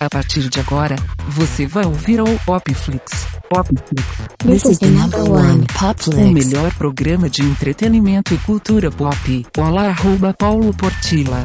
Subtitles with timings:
[0.00, 0.94] A partir de agora,
[1.28, 3.26] você vai ouvir o Popflix.
[3.50, 4.06] Popflix.
[4.46, 6.18] This is the number one Popflix.
[6.18, 9.44] O melhor programa de entretenimento e cultura pop.
[9.58, 11.44] Olá, arroba Paulo Portila.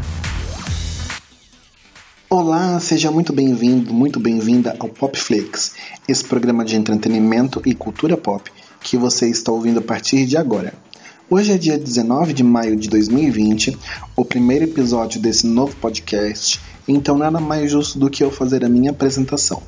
[2.29, 5.73] Olá, seja muito bem-vindo, muito bem-vinda ao Popflix,
[6.07, 10.75] esse programa de entretenimento e cultura pop que você está ouvindo a partir de agora.
[11.27, 13.75] Hoje é dia 19 de maio de 2020,
[14.15, 18.69] o primeiro episódio desse novo podcast então nada mais justo do que eu fazer a
[18.69, 19.61] minha apresentação.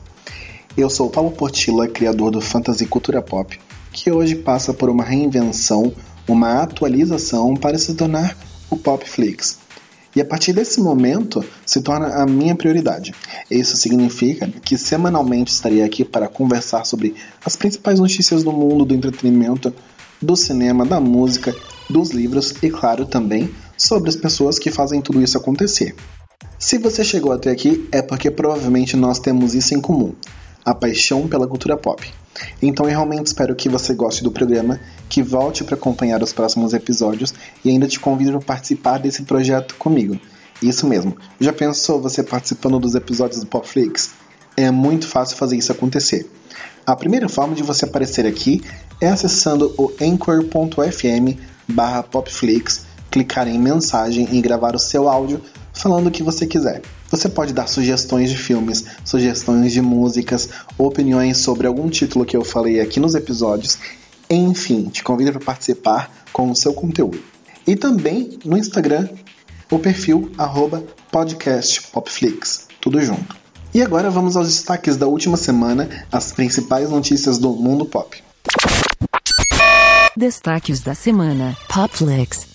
[0.78, 3.58] Eu sou Paulo Portila, criador do Fantasy Cultura Pop,
[3.94, 5.94] que hoje passa por uma reinvenção,
[6.28, 8.38] uma atualização para se tornar
[8.70, 9.60] o Popflix.
[10.16, 13.14] E a partir desse momento se torna a minha prioridade.
[13.52, 18.94] Isso significa que semanalmente estarei aqui para conversar sobre as principais notícias do mundo do
[18.94, 19.74] entretenimento,
[20.22, 21.54] do cinema, da música,
[21.90, 25.94] dos livros e, claro, também sobre as pessoas que fazem tudo isso acontecer.
[26.66, 30.16] Se você chegou até aqui, é porque provavelmente nós temos isso em comum:
[30.66, 32.12] a paixão pela cultura pop.
[32.60, 36.74] Então eu realmente espero que você goste do programa, que volte para acompanhar os próximos
[36.74, 40.20] episódios e ainda te convido a participar desse projeto comigo.
[40.60, 41.16] Isso mesmo.
[41.40, 44.13] Já pensou você participando dos episódios do Popflix?
[44.58, 46.27] É muito fácil fazer isso acontecer.
[46.84, 48.63] A primeira forma de você aparecer aqui
[48.99, 55.40] é acessando o anchor.fm barra popflix, clicar em mensagem e gravar o seu áudio
[55.86, 56.82] falando o que você quiser.
[57.12, 62.44] Você pode dar sugestões de filmes, sugestões de músicas, opiniões sobre algum título que eu
[62.44, 63.77] falei aqui nos episódios.
[64.28, 67.19] Enfim, te convido para participar com o seu conteúdo.
[67.68, 69.08] E também no Instagram,
[69.69, 70.31] o perfil
[71.12, 73.36] podcastpopflix, tudo junto.
[73.72, 78.24] E agora vamos aos destaques da última semana, as principais notícias do mundo pop.
[80.18, 81.56] Destaques da semana.
[81.68, 82.55] Popflix.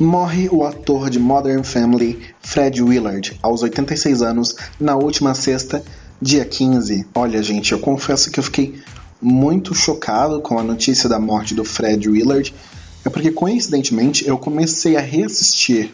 [0.00, 5.84] Morre o ator de Modern Family, Fred Willard, aos 86 anos, na última sexta,
[6.18, 7.06] dia 15.
[7.14, 8.80] Olha, gente, eu confesso que eu fiquei
[9.20, 12.54] muito chocado com a notícia da morte do Fred Willard.
[13.04, 15.92] É porque, coincidentemente, eu comecei a reassistir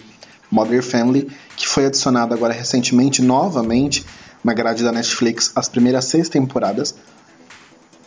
[0.53, 4.07] Modern Family, que foi adicionado agora recentemente, novamente,
[4.45, 6.95] na grade da Netflix, as primeiras seis temporadas.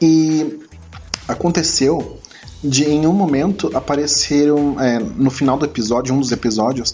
[0.02, 0.62] E
[1.28, 2.22] aconteceu
[2.64, 6.94] de em um momento apareceram é, no final do episódio, um dos episódios,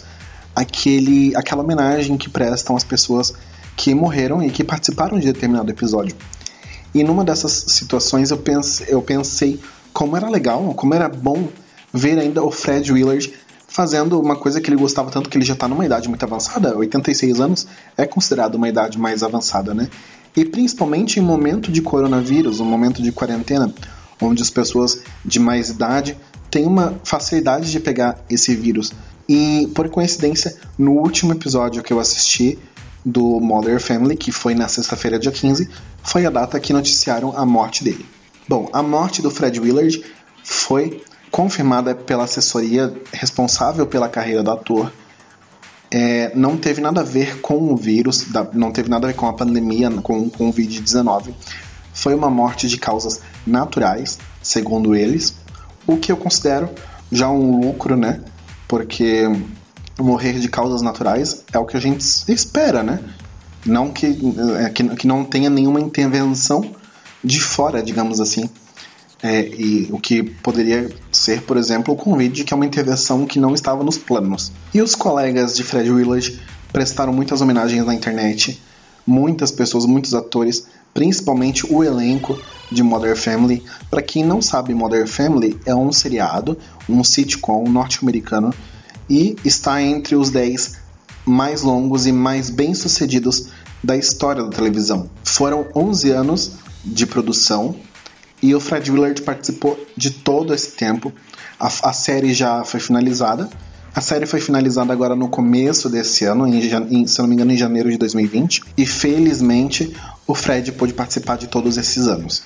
[0.56, 3.34] aquele, aquela homenagem que prestam às pessoas
[3.76, 6.16] que morreram e que participaram de determinado episódio.
[6.94, 9.60] E numa dessas situações eu pensei, eu pensei
[9.92, 11.50] como era legal, como era bom
[11.94, 13.34] ver ainda o Fred Willard
[13.68, 16.78] fazendo uma coisa que ele gostava tanto que ele já está numa idade muito avançada,
[16.78, 17.68] 86 anos
[17.98, 19.90] é considerado uma idade mais avançada, né?
[20.36, 23.74] E principalmente em momento de coronavírus, um momento de quarentena,
[24.22, 26.18] onde as pessoas de mais idade
[26.50, 28.94] têm uma facilidade de pegar esse vírus.
[29.28, 32.58] E por coincidência, no último episódio que eu assisti
[33.04, 35.70] do Mother Family, que foi na sexta-feira, dia 15,
[36.02, 38.06] foi a data que noticiaram a morte dele.
[38.48, 40.04] Bom, a morte do Fred Willard
[40.44, 44.92] foi confirmada pela assessoria responsável pela carreira do ator.
[45.92, 49.28] É, não teve nada a ver com o vírus, não teve nada a ver com
[49.28, 51.34] a pandemia, com, o Covid-19
[51.96, 55.36] foi uma morte de causas naturais, segundo eles,
[55.86, 56.70] o que eu considero
[57.12, 58.22] já um lucro, né?
[58.68, 59.24] Porque
[60.00, 62.02] morrer de causas naturais é o que a gente
[62.32, 63.00] espera, né?
[63.66, 64.18] Não que,
[64.60, 66.76] é, que, que não tenha nenhuma intervenção
[67.24, 68.50] de fora, digamos assim.
[69.24, 73.40] É, e o que poderia ser, por exemplo, o convite que é uma intervenção que
[73.40, 74.52] não estava nos planos.
[74.74, 76.40] E os colegas de Fred Willard
[76.72, 78.62] prestaram muitas homenagens na internet.
[79.08, 82.40] Muitas pessoas, muitos atores principalmente o elenco
[82.72, 83.64] de Modern Family.
[83.90, 86.58] Para quem não sabe, Modern Family é um seriado,
[86.90, 88.54] um sitcom norte-americano
[89.10, 90.86] e está entre os 10
[91.26, 93.48] mais longos e mais bem-sucedidos
[93.84, 95.10] da história da televisão.
[95.24, 96.52] Foram 11 anos
[96.84, 97.76] de produção
[98.42, 101.12] e o Fred Willard participou de todo esse tempo.
[101.60, 103.50] A, a série já foi finalizada.
[103.96, 107.58] A série foi finalizada agora no começo desse ano, em, se não me engano, em
[107.58, 108.62] janeiro de 2020.
[108.78, 109.96] E felizmente
[110.28, 112.44] o Fred pôde participar de todos esses anos.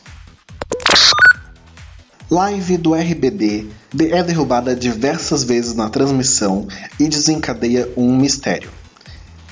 [2.29, 3.65] Live do RBD
[4.11, 6.67] é derrubada diversas vezes na transmissão
[6.99, 8.69] e desencadeia um mistério.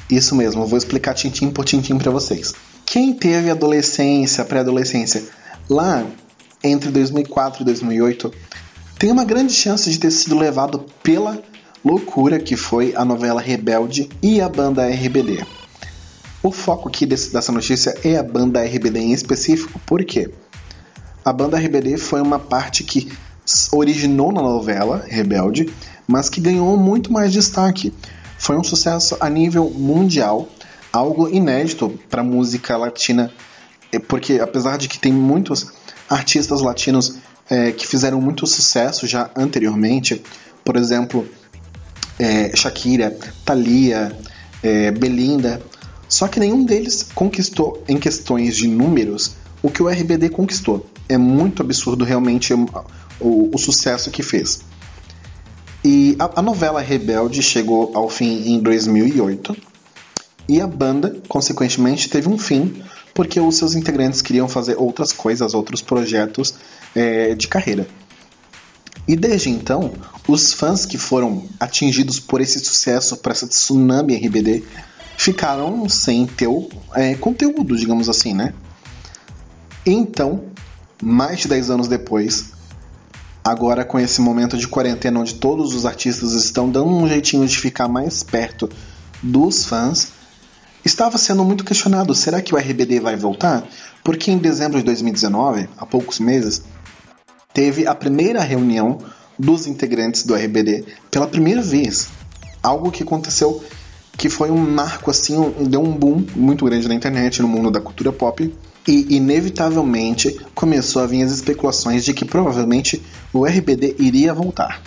[0.07, 2.54] Isso mesmo, eu vou explicar tintim por tintim para vocês.
[2.86, 5.24] Quem teve adolescência, pré-adolescência,
[5.68, 6.06] lá
[6.63, 8.31] entre 2004 e 2008,
[9.00, 11.42] tem uma grande chance de ter sido levado pela
[11.83, 15.45] loucura que foi a novela Rebelde e a banda RBD.
[16.44, 20.29] O foco aqui desse, dessa notícia é a banda RBD em específico, por quê?
[21.25, 23.12] A banda RBD foi uma parte que
[23.71, 25.69] originou na novela Rebelde,
[26.07, 27.94] mas que ganhou muito mais destaque.
[28.38, 30.47] Foi um sucesso a nível mundial,
[30.91, 33.31] algo inédito para música latina,
[33.91, 35.68] é, porque apesar de que tem muitos
[36.09, 37.18] artistas latinos
[37.50, 40.21] é, que fizeram muito sucesso já anteriormente,
[40.63, 41.27] por exemplo,
[42.19, 43.16] é, Shakira,
[43.46, 44.16] Thalia,
[44.64, 45.62] é, Belinda,
[46.10, 50.86] só que nenhum deles conquistou em questões de números o que o RBD conquistou.
[51.10, 54.62] É muito absurdo realmente o, o, sucesso que fez.
[55.84, 59.56] E a, a novela Rebelde chegou ao fim em 2008
[60.48, 62.81] e a banda, consequentemente, teve um fim
[63.14, 66.54] porque os seus integrantes queriam fazer outras coisas, outros projetos
[66.96, 67.88] é, de carreira.
[69.07, 69.94] E desde então,
[70.27, 74.63] os fãs que foram atingidos por esse sucesso, por essa tsunami RBD,
[75.18, 76.50] ficaram sem ter
[76.94, 78.54] é, conteúdo, digamos assim, né?
[79.86, 80.44] Então,
[81.01, 82.51] mais de 10 anos depois,
[83.44, 87.57] agora com esse momento de quarentena onde todos os artistas estão dando um jeitinho de
[87.57, 88.69] ficar mais perto
[89.24, 90.09] dos fãs,
[90.83, 93.65] estava sendo muito questionado: será que o RBD vai voltar?
[94.04, 96.63] Porque em dezembro de 2019, há poucos meses,
[97.57, 99.00] teve a primeira reunião
[99.36, 102.07] dos integrantes do RBD pela primeira vez.
[102.62, 103.63] Algo que aconteceu
[104.15, 105.36] que foi um marco assim,
[105.68, 108.54] deu um boom muito grande na internet, no mundo da cultura pop.
[108.88, 113.01] E inevitavelmente começou a vir as especulações de que provavelmente
[113.33, 114.80] o RBD iria voltar.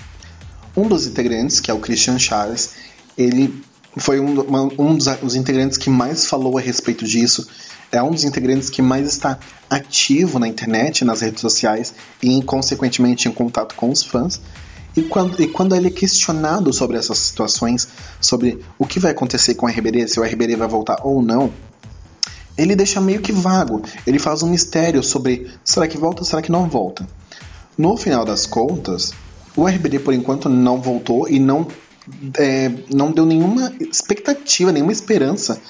[0.76, 2.74] Um dos integrantes, que é o Christian Charles,
[3.18, 3.52] ele
[3.96, 7.46] foi um, uma, um dos, dos integrantes que mais falou a respeito disso.
[7.90, 9.38] É um dos integrantes que mais está
[9.68, 11.92] ativo na internet, nas redes sociais
[12.22, 14.40] e, consequentemente, em contato com os fãs.
[14.96, 17.88] E quando, e quando ele é questionado sobre essas situações,
[18.20, 21.52] sobre o que vai acontecer com o RBD, se o RBD vai voltar ou não,
[22.58, 23.82] ele deixa meio que vago.
[24.06, 27.06] Ele faz um mistério sobre será que volta será que não volta.
[27.78, 29.12] No final das contas,
[29.56, 31.66] o RBD por enquanto não voltou e não
[32.38, 35.60] é, não deu nenhuma expectativa, nenhuma esperança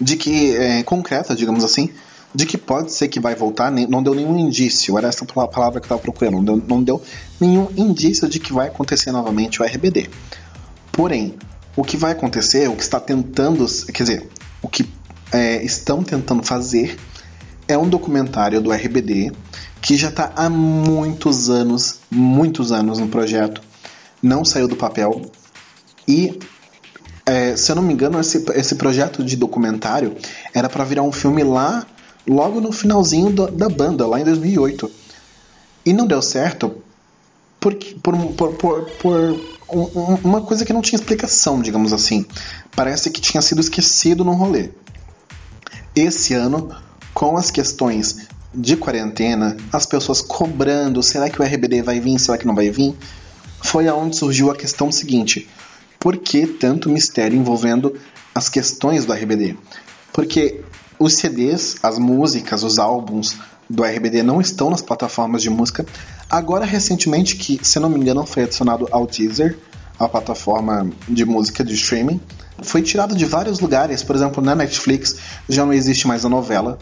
[0.00, 1.90] de que, é, concreta, digamos assim,
[2.34, 5.84] de que pode ser que vai voltar, não deu nenhum indício, era essa palavra que
[5.84, 7.02] eu estava procurando, não deu, não deu
[7.40, 10.10] nenhum indício de que vai acontecer novamente o RBD.
[10.92, 11.34] Porém,
[11.74, 14.28] o que vai acontecer, o que está tentando, quer dizer,
[14.60, 14.86] o que
[15.32, 16.98] é, estão tentando fazer
[17.68, 19.32] é um documentário do RBD
[19.80, 23.60] que já está há muitos anos, muitos anos no projeto,
[24.22, 25.22] não saiu do papel,
[26.06, 26.38] e,
[27.24, 30.16] é, se eu não me engano, esse, esse projeto de documentário
[30.54, 31.86] era para virar um filme lá,
[32.26, 34.90] logo no finalzinho do, da banda, lá em 2008.
[35.84, 36.82] E não deu certo
[37.60, 42.24] por, por, por, por, por um, uma coisa que não tinha explicação, digamos assim.
[42.74, 44.70] Parece que tinha sido esquecido no rolê.
[45.94, 46.74] Esse ano,
[47.14, 52.38] com as questões de quarentena, as pessoas cobrando, será que o RBD vai vir, será
[52.38, 52.94] que não vai vir?
[53.62, 55.48] Foi aonde surgiu a questão seguinte:
[55.98, 57.94] por que tanto mistério envolvendo
[58.34, 59.56] as questões do RBD?
[60.12, 60.62] Porque
[60.98, 63.36] os CDs, as músicas, os álbuns
[63.68, 65.84] do RBD não estão nas plataformas de música.
[66.30, 69.58] Agora, recentemente, que se não me engano foi adicionado ao Deezer,
[69.98, 72.20] a plataforma de música de streaming,
[72.62, 74.02] foi tirado de vários lugares.
[74.02, 75.16] Por exemplo, na Netflix
[75.48, 76.78] já não existe mais a novela.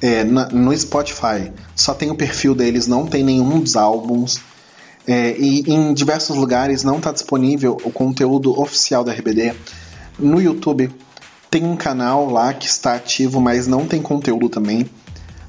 [0.00, 4.40] É, na, no Spotify só tem o perfil deles, não tem nenhum dos álbuns.
[5.06, 9.54] É, e em diversos lugares não está disponível o conteúdo oficial da RBD.
[10.18, 10.90] No YouTube
[11.50, 14.90] tem um canal lá que está ativo, mas não tem conteúdo também,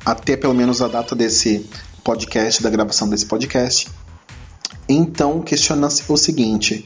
[0.06, 1.68] até pelo menos a data desse
[2.04, 3.90] podcast, da gravação desse podcast.
[4.88, 6.86] Então questiona-se o seguinte: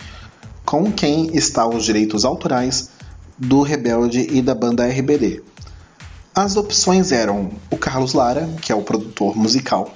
[0.66, 2.90] com quem está os direitos autorais
[3.38, 5.44] do Rebelde e da banda RBD?
[6.34, 9.94] As opções eram o Carlos Lara, que é o produtor musical,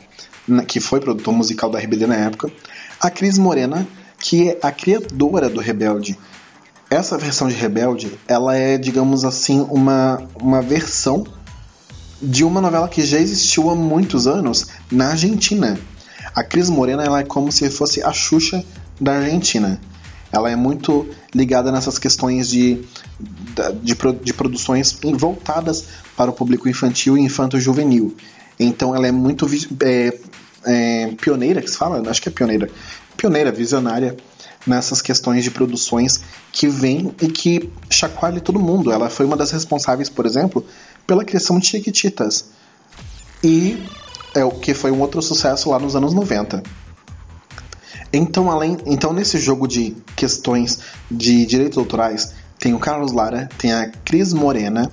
[0.68, 2.52] que foi produtor musical da RBD na época,
[3.00, 3.88] a Cris Morena,
[4.20, 6.18] que é a criadora do Rebelde.
[6.90, 11.26] Essa versão de Rebelde, ela é, digamos assim, uma, uma versão
[12.22, 15.78] de uma novela que já existiu há muitos anos na Argentina.
[16.34, 18.64] A Cris Morena ela é como se fosse a Xuxa
[19.00, 19.80] da Argentina.
[20.32, 22.84] Ela é muito ligada nessas questões de,
[23.82, 25.86] de, de produções voltadas
[26.16, 28.16] para o público infantil e infanto-juvenil.
[28.60, 29.48] Então ela é muito
[29.82, 30.18] é,
[30.66, 32.02] é, pioneira, que se fala?
[32.10, 32.70] Acho que é pioneira.
[33.16, 34.16] Pioneira, visionária
[34.66, 38.92] nessas questões de produções que vem e que chacoalha todo mundo.
[38.92, 40.66] Ela foi uma das responsáveis, por exemplo,
[41.06, 42.46] pela criação de Chiquititas.
[43.44, 43.84] E
[44.34, 46.64] é o que foi um outro sucesso lá nos anos 90.
[48.12, 50.80] Então, além, então nesse jogo de questões
[51.12, 54.92] de direitos autorais, tem o Carlos Lara, tem a Cris Morena,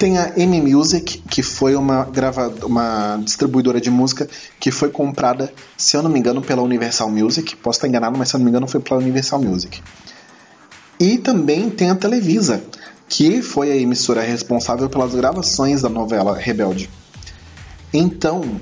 [0.00, 4.26] tem a M Music, que foi uma, grava uma distribuidora de música
[4.58, 7.54] que foi comprada, se eu não me engano, pela Universal Music.
[7.56, 9.82] Posso estar enganado, mas se eu não me engano, foi pela Universal Music.
[10.98, 12.62] E também tem a Televisa.
[13.10, 16.88] que foi a emissora responsável pelas gravações da novela Rebelde.
[17.92, 18.60] Então,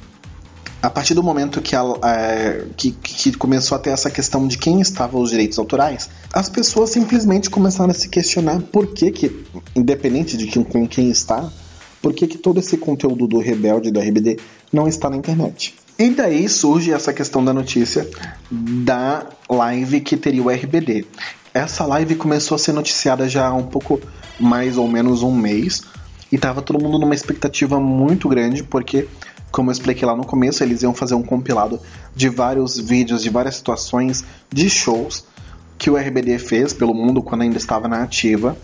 [0.80, 4.56] a partir do momento que, ela, é, que, que, começou a ter essa questão de
[4.56, 9.44] quem estava os direitos autorais, as pessoas simplesmente começaram a se questionar por que, que
[9.74, 11.50] independente de quem, com quem está,
[12.00, 14.38] por que, que todo esse conteúdo do Rebelde da RBD
[14.72, 15.74] não está na internet.
[15.98, 18.08] E daí surge essa questão da notícia
[18.48, 21.04] da live que teria o RBD.
[21.52, 24.00] Essa live começou a ser noticiada já há um pouco
[24.38, 25.82] mais ou menos um mês
[26.30, 29.08] e estava todo mundo numa expectativa muito grande porque
[29.50, 31.80] como eu expliquei lá no começo, eles iam fazer um compilado
[32.14, 35.24] de vários vídeos, de várias situações de shows
[35.78, 38.56] que o RBD fez pelo mundo quando ainda estava na ativa.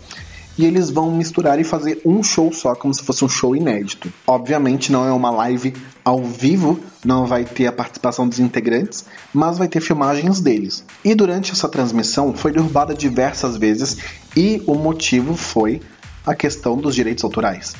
[0.57, 4.11] E eles vão misturar e fazer um show só, como se fosse um show inédito.
[4.25, 5.73] Obviamente não é uma live
[6.03, 10.85] ao vivo, não vai ter a participação dos integrantes, mas vai ter filmagens deles.
[11.03, 13.97] E durante essa transmissão foi derrubada diversas vezes
[14.35, 15.81] e o motivo foi
[16.25, 17.75] a questão dos direitos autorais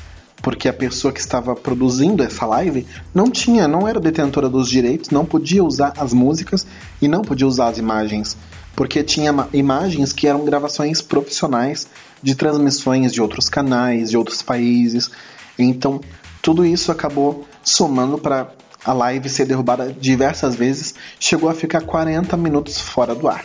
[0.46, 5.10] porque a pessoa que estava produzindo essa live não tinha, não era detentora dos direitos,
[5.10, 6.64] não podia usar as músicas
[7.02, 8.36] e não podia usar as imagens,
[8.76, 11.88] porque tinha imagens que eram gravações profissionais
[12.22, 15.10] de transmissões de outros canais, de outros países.
[15.58, 16.00] Então,
[16.40, 18.48] tudo isso acabou somando para
[18.84, 23.44] a live ser derrubada diversas vezes, chegou a ficar 40 minutos fora do ar.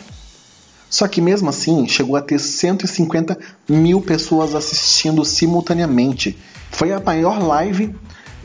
[0.92, 6.36] Só que mesmo assim, chegou a ter 150 mil pessoas assistindo simultaneamente
[6.70, 7.94] foi a maior live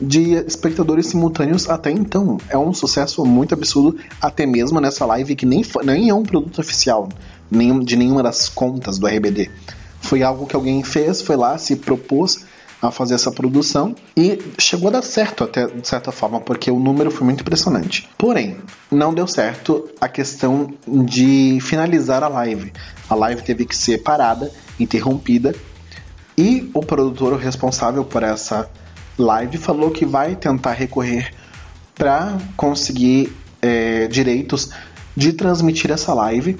[0.00, 2.38] de espectadores simultâneos até então.
[2.48, 6.58] É um sucesso muito absurdo, até mesmo nessa live que nem, nem é um produto
[6.58, 7.10] oficial
[7.84, 9.50] de nenhuma das contas do RBD.
[10.00, 12.46] Foi algo que alguém fez, foi lá, se propôs
[12.80, 16.78] a fazer essa produção e chegou a dar certo até de certa forma, porque o
[16.78, 18.08] número foi muito impressionante.
[18.16, 18.56] Porém,
[18.90, 22.72] não deu certo a questão de finalizar a live.
[23.08, 25.54] A live teve que ser parada, interrompida
[26.36, 28.70] e o produtor responsável por essa
[29.18, 31.32] live falou que vai tentar recorrer
[31.96, 34.70] para conseguir é, direitos
[35.16, 36.56] de transmitir essa live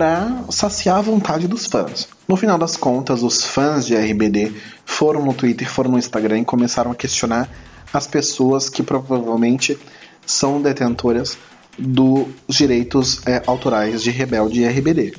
[0.00, 2.08] para saciar a vontade dos fãs.
[2.26, 4.50] No final das contas, os fãs de RBD
[4.82, 7.50] foram no Twitter, foram no Instagram e começaram a questionar
[7.92, 9.78] as pessoas que provavelmente
[10.24, 11.36] são detentoras
[11.78, 15.12] dos direitos é, autorais de Rebelde e RBD,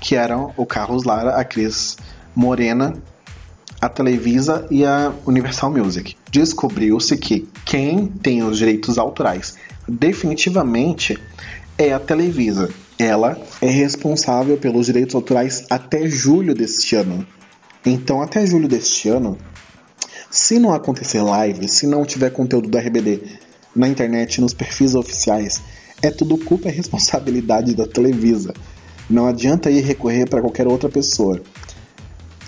[0.00, 1.96] que eram o Carlos Lara, a Cris
[2.34, 2.94] Morena
[3.80, 6.16] a Televisa e a Universal Music.
[6.32, 9.54] Descobriu-se que quem tem os direitos autorais
[9.86, 11.16] definitivamente
[11.78, 12.70] é a Televisa.
[12.98, 17.26] Ela é responsável pelos direitos autorais até julho deste ano.
[17.84, 19.36] Então, até julho deste ano,
[20.30, 23.22] se não acontecer live, se não tiver conteúdo do RBD
[23.74, 25.60] na internet, nos perfis oficiais,
[26.02, 28.52] é tudo culpa e responsabilidade da Televisa.
[29.08, 31.40] Não adianta ir recorrer para qualquer outra pessoa.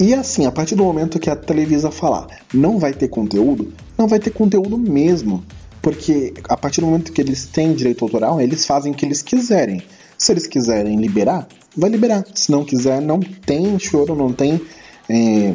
[0.00, 4.06] E assim, a partir do momento que a Televisa falar não vai ter conteúdo, não
[4.06, 5.44] vai ter conteúdo mesmo.
[5.82, 9.22] Porque a partir do momento que eles têm direito autoral, eles fazem o que eles
[9.22, 9.82] quiserem.
[10.18, 11.46] Se eles quiserem liberar,
[11.76, 12.24] vai liberar.
[12.34, 14.60] Se não quiser, não tem choro, não tem
[15.08, 15.54] é,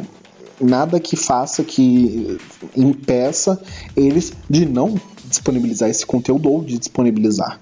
[0.60, 2.38] nada que faça, que
[2.74, 3.60] impeça
[3.94, 7.60] eles de não disponibilizar esse conteúdo ou de disponibilizar.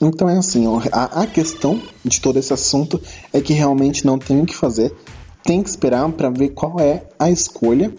[0.00, 3.00] Então é assim, a, a questão de todo esse assunto
[3.32, 4.94] é que realmente não tem o que fazer
[5.44, 7.92] tem que esperar para ver qual é a escolha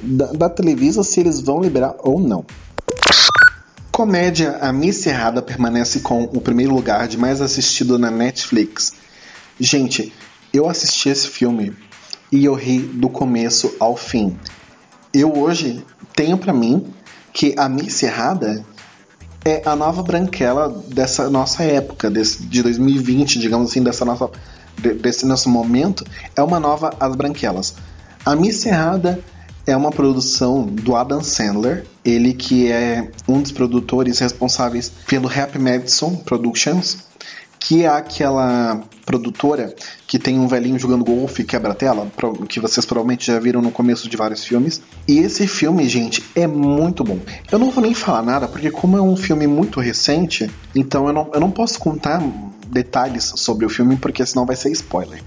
[0.00, 2.44] da, da Televisa, se eles vão liberar ou não.
[3.96, 8.92] Comédia A Miss Errada permanece com o primeiro lugar de mais assistido na Netflix.
[9.58, 10.12] Gente,
[10.52, 11.74] eu assisti esse filme
[12.30, 14.38] e eu ri do começo ao fim.
[15.14, 15.82] Eu hoje
[16.14, 16.92] tenho para mim
[17.32, 18.62] que A Miss Errada
[19.42, 24.28] é a nova branquela dessa nossa época, desse, de 2020, digamos assim, dessa nossa
[25.00, 26.04] desse nosso momento
[26.36, 27.74] é uma nova As Branquelas.
[28.26, 29.18] A Miss Errada
[29.66, 35.58] é uma produção do Adam Sandler, ele que é um dos produtores responsáveis pelo Happy
[35.58, 36.98] Madison Productions,
[37.58, 39.74] que é aquela produtora
[40.06, 42.08] que tem um velhinho jogando golfe e quebra a tela,
[42.48, 44.80] que vocês provavelmente já viram no começo de vários filmes.
[45.08, 47.18] E esse filme, gente, é muito bom.
[47.50, 51.12] Eu não vou nem falar nada, porque como é um filme muito recente, então eu
[51.12, 52.22] não, eu não posso contar
[52.68, 55.20] detalhes sobre o filme, porque senão vai ser spoiler.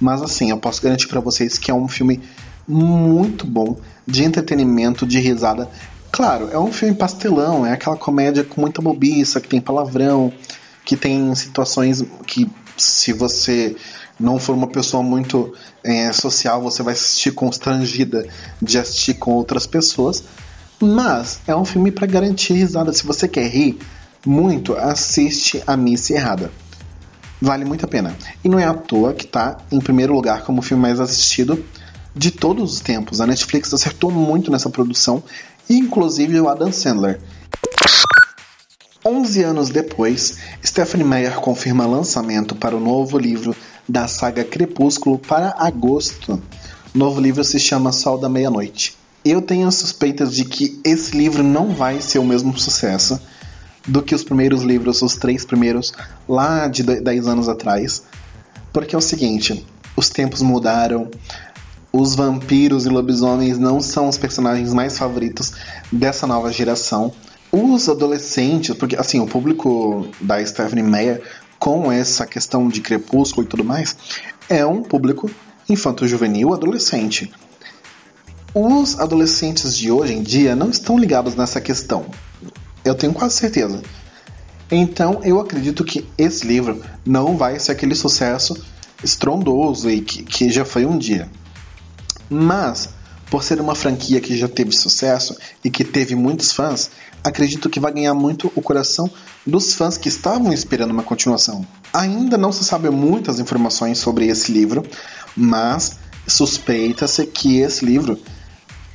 [0.00, 2.20] Mas assim, eu posso garantir para vocês que é um filme
[2.66, 5.68] muito bom, de entretenimento, de risada.
[6.10, 10.32] Claro, é um filme pastelão, é aquela comédia com muita bobiça, que tem palavrão,
[10.84, 13.74] que tem situações que se você
[14.18, 15.52] não for uma pessoa muito
[15.82, 18.26] é, social, você vai assistir constrangida
[18.60, 20.22] de assistir com outras pessoas.
[20.80, 22.92] Mas é um filme para garantir risada.
[22.92, 23.78] Se você quer rir
[24.24, 26.50] muito, assiste a Miss Errada.
[27.40, 28.16] Vale muito a pena.
[28.42, 31.64] E não é à toa que está em primeiro lugar como filme mais assistido
[32.14, 33.20] de todos os tempos.
[33.20, 35.22] A Netflix acertou muito nessa produção,
[35.68, 37.20] inclusive o Adam Sandler.
[39.04, 43.54] 11 anos depois, Stephanie Meyer confirma lançamento para o novo livro
[43.86, 46.42] da saga Crepúsculo para agosto.
[46.94, 48.96] O novo livro se chama Sol da Meia-Noite.
[49.22, 53.20] Eu tenho suspeitas de que esse livro não vai ser o mesmo sucesso
[53.86, 55.92] do que os primeiros livros, os três primeiros,
[56.28, 58.02] lá de 10 anos atrás.
[58.72, 59.66] Porque é o seguinte:
[59.96, 61.10] os tempos mudaram,
[61.96, 65.52] os vampiros e lobisomens não são os personagens mais favoritos
[65.92, 67.12] dessa nova geração.
[67.52, 71.22] Os adolescentes, porque assim, o público da Stephanie Meyer
[71.56, 73.96] com essa questão de crepúsculo e tudo mais,
[74.48, 75.30] é um público
[75.68, 77.32] infanto-juvenil adolescente.
[78.52, 82.06] Os adolescentes de hoje em dia não estão ligados nessa questão.
[82.84, 83.80] Eu tenho quase certeza.
[84.68, 88.60] Então eu acredito que esse livro não vai ser aquele sucesso
[89.02, 91.30] estrondoso e que, que já foi um dia.
[92.34, 92.88] Mas,
[93.30, 96.90] por ser uma franquia que já teve sucesso e que teve muitos fãs,
[97.22, 99.08] acredito que vai ganhar muito o coração
[99.46, 101.64] dos fãs que estavam esperando uma continuação.
[101.92, 104.82] Ainda não se sabe muitas informações sobre esse livro,
[105.36, 108.18] mas suspeita-se que esse livro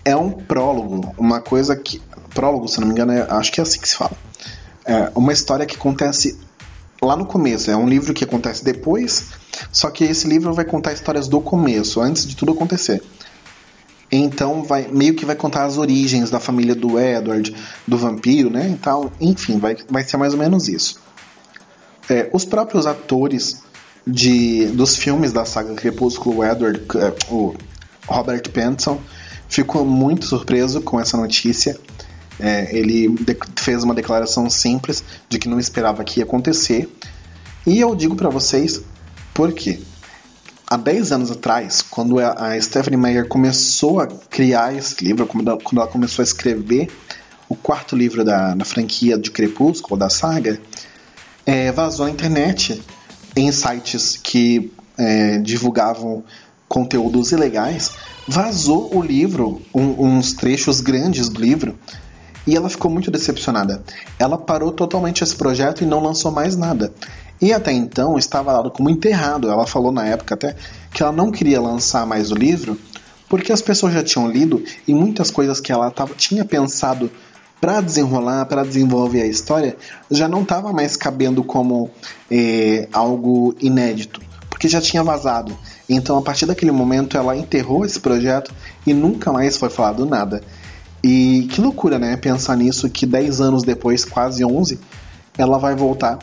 [0.04, 2.02] é um prólogo, uma coisa que.
[2.34, 4.12] Prólogo, se não me engano, é, acho que é assim que se fala.
[4.86, 6.38] É uma história que acontece
[7.02, 7.72] lá no começo.
[7.72, 9.28] É um livro que acontece depois,
[9.72, 13.02] só que esse livro vai contar histórias do começo, antes de tudo acontecer.
[14.12, 17.56] Então vai meio que vai contar as origens da família do Edward,
[17.88, 18.68] do vampiro, né?
[18.68, 21.00] Então, enfim, vai, vai ser mais ou menos isso.
[22.10, 23.62] É, os próprios atores
[24.06, 27.54] de, dos filmes da saga Crepúsculo, o Edward, é, o
[28.08, 29.00] Robert Pattinson,
[29.48, 31.78] ficou muito surpreso com essa notícia.
[32.40, 33.14] É, ele
[33.58, 36.90] fez uma declaração simples de que não esperava que ia acontecer.
[37.68, 38.82] E eu digo para vocês
[39.34, 39.80] por quê
[40.70, 45.88] há 10 anos atrás, quando a Stephanie Meyer começou a criar esse livro, quando ela
[45.88, 46.90] começou a escrever
[47.48, 50.62] o quarto livro da, da franquia de Crepúsculo, da saga,
[51.46, 52.80] é, vazou à internet
[53.36, 56.24] em sites que é, divulgavam
[56.68, 57.94] conteúdos ilegais,
[58.28, 61.76] vazou o livro, um, uns trechos grandes do livro,
[62.50, 63.84] e ela ficou muito decepcionada.
[64.18, 66.92] Ela parou totalmente esse projeto e não lançou mais nada.
[67.40, 69.52] E até então estava dado como enterrado.
[69.52, 70.56] Ela falou na época até
[70.92, 72.76] que ela não queria lançar mais o livro
[73.30, 77.12] porque as pessoas já tinham lido e muitas coisas que ela tava, tinha pensado
[77.62, 79.78] para desenrolar, para desenvolver a história,
[80.10, 81.92] já não estava mais cabendo como
[82.32, 85.56] é, algo inédito, porque já tinha vazado.
[85.88, 88.52] Então, a partir daquele momento, ela enterrou esse projeto
[88.88, 90.42] e nunca mais foi falado nada.
[91.04, 92.18] E que loucura, né?
[92.18, 94.80] Pensar nisso que 10 anos depois, quase 11,
[95.38, 96.20] ela vai voltar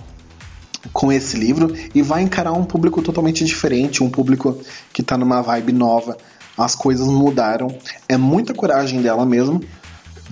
[0.93, 4.59] com esse livro e vai encarar um público totalmente diferente, um público
[4.93, 6.17] que está numa vibe nova.
[6.57, 7.69] As coisas mudaram.
[8.09, 9.61] É muita coragem dela mesmo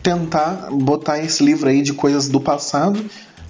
[0.03, 3.03] tentar botar esse livro aí de coisas do passado,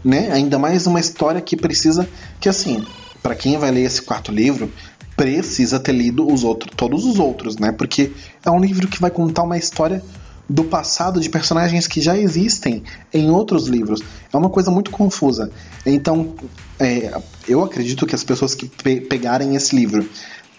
[0.04, 0.30] né?
[0.30, 2.85] Ainda mais uma história que precisa que assim,
[3.20, 4.72] para quem vai ler esse quarto livro,
[5.16, 7.72] precisa ter lido os outros, todos os outros, né?
[7.72, 8.12] Porque
[8.44, 10.02] é um livro que vai contar uma história
[10.48, 14.00] do passado de personagens que já existem em outros livros.
[14.33, 15.50] É uma coisa muito confusa.
[15.87, 16.35] Então,
[16.78, 20.09] é, eu acredito que as pessoas que pe pegarem esse livro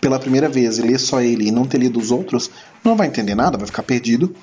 [0.02, 2.50] pela primeira vez e ler só ele e não ter lido os outros,
[2.84, 4.36] não vai entender nada, vai ficar perdido.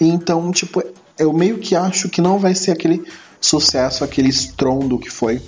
[0.00, 0.82] Então, tipo,
[1.18, 3.02] eu meio que acho que não vai ser aquele
[3.40, 5.40] sucesso, aquele estrondo que foi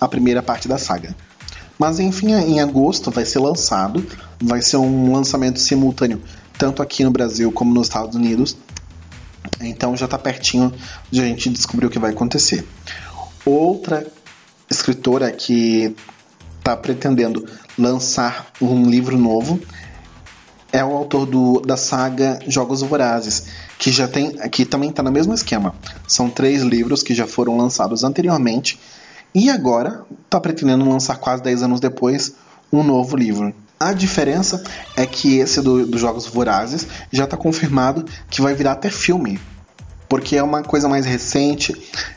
[0.00, 1.16] a primeira parte da saga.
[1.78, 4.04] Mas enfim, em agosto vai ser lançado,
[4.40, 6.20] vai ser um lançamento simultâneo
[6.58, 8.56] tanto aqui no Brasil como nos Estados Unidos.
[9.60, 10.72] Então já está pertinho
[11.10, 12.66] de a gente descobrir o que vai acontecer.
[13.44, 14.06] Outra
[14.70, 15.94] escritora que
[16.58, 17.46] está pretendendo
[17.78, 19.60] lançar um livro novo
[20.70, 23.46] é o autor do, da saga Jogos Vorazes,
[23.78, 25.74] que já tem, que também está no mesmo esquema.
[26.06, 28.78] São três livros que já foram lançados anteriormente
[29.34, 32.34] e agora está pretendendo lançar quase 10 anos depois
[32.72, 33.54] um novo livro.
[33.80, 34.62] A diferença
[34.96, 39.38] é que esse dos do Jogos Vorazes já está confirmado que vai virar até filme.
[40.08, 41.76] Porque é uma coisa mais recente,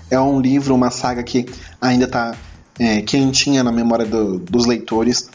[0.09, 1.45] é um livro, uma saga que
[1.79, 2.35] ainda está
[2.79, 5.29] é, quentinha na memória do, dos leitores,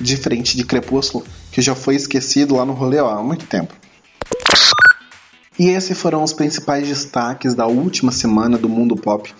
[0.00, 3.74] diferente de Crepúsculo, que já foi esquecido lá no rolê ó, há muito tempo.
[5.58, 9.34] E esses foram os principais destaques da última semana do mundo pop.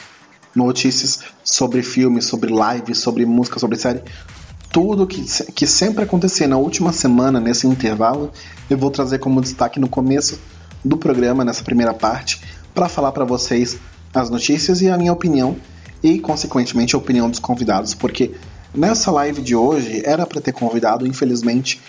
[0.54, 4.02] Notícias sobre filmes, sobre lives, sobre música, sobre série,
[4.72, 8.32] tudo que, que sempre acontecer na última semana, nesse intervalo,
[8.70, 10.40] eu vou trazer como destaque no começo
[10.82, 12.40] do programa, nessa primeira parte,
[12.74, 13.76] para falar para vocês
[14.14, 15.56] as notícias e a minha opinião,
[16.02, 18.32] e consequentemente a opinião dos convidados, porque
[18.74, 21.80] nessa live de hoje era para ter convidado, infelizmente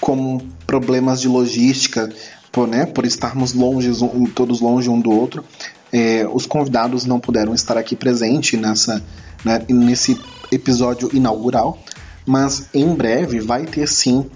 [0.00, 2.08] como problemas de logística,
[2.50, 3.92] por, né, por estarmos longe,
[4.34, 5.44] todos longe um do outro,
[5.92, 9.02] é, os convidados não puderam estar aqui presente nessa,
[9.44, 10.18] né, nesse
[10.50, 11.78] episódio inaugural,
[12.26, 14.28] mas em breve vai ter sim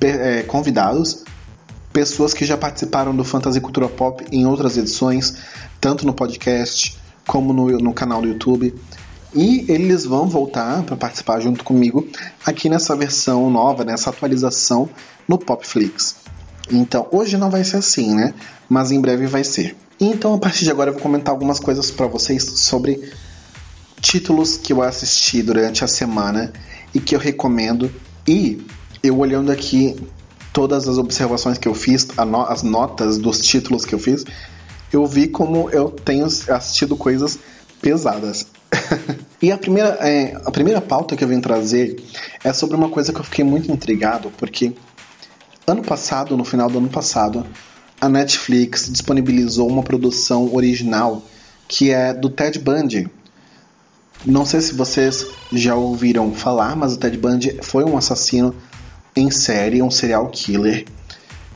[0.00, 1.24] é, convidados,
[1.92, 5.36] pessoas que já participaram do Fantasy Cultura Pop em outras edições,
[5.80, 8.74] tanto no podcast como no, no canal do YouTube.
[9.34, 12.06] E eles vão voltar para participar junto comigo
[12.44, 14.88] aqui nessa versão nova, nessa atualização
[15.26, 16.16] no Popflix.
[16.70, 18.34] Então, hoje não vai ser assim, né?
[18.68, 19.74] Mas em breve vai ser.
[19.98, 23.12] Então, a partir de agora, eu vou comentar algumas coisas para vocês sobre
[24.00, 26.52] títulos que eu assisti durante a semana
[26.94, 27.90] e que eu recomendo.
[28.26, 28.64] E
[29.02, 29.96] eu olhando aqui
[30.52, 32.08] todas as observações que eu fiz,
[32.48, 34.24] as notas dos títulos que eu fiz,
[34.92, 37.38] eu vi como eu tenho assistido coisas
[37.80, 38.46] pesadas.
[39.40, 42.02] e a primeira, é, a primeira pauta que eu vim trazer
[42.44, 44.72] é sobre uma coisa que eu fiquei muito intrigado, porque
[45.66, 47.46] ano passado, no final do ano passado,
[48.00, 51.22] a Netflix disponibilizou uma produção original
[51.68, 53.08] que é do Ted Bundy.
[54.24, 58.54] Não sei se vocês já ouviram falar, mas o Ted Bundy foi um assassino
[59.16, 60.84] em série, um serial killer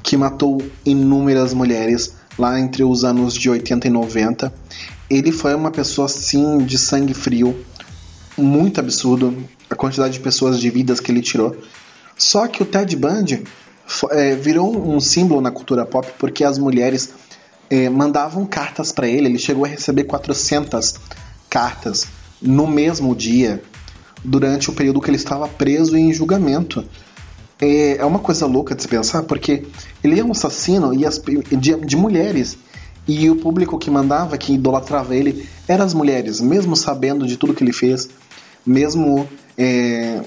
[0.03, 4.53] que matou inúmeras mulheres lá entre os anos de 80 e 90.
[5.09, 7.57] Ele foi uma pessoa assim de sangue frio,
[8.37, 9.37] muito absurdo
[9.71, 11.57] a quantidade de pessoas de vidas que ele tirou.
[12.19, 13.45] Só que o Ted Bundy
[14.11, 17.11] é, virou um símbolo na cultura pop porque as mulheres
[17.71, 19.27] é, mandavam cartas para ele.
[19.29, 20.95] Ele chegou a receber 400
[21.49, 22.07] cartas
[22.41, 23.63] no mesmo dia
[24.25, 26.85] durante o período que ele estava preso em julgamento
[27.61, 29.65] é, é uma coisa louca de se pensar, porque
[30.03, 31.21] ele é um assassino e as,
[31.59, 32.59] de, de mulheres.
[33.09, 37.55] E o público que mandava, que idolatrava ele, eram as mulheres, mesmo sabendo de tudo
[37.55, 38.09] que ele fez,
[38.67, 40.23] mesmo é,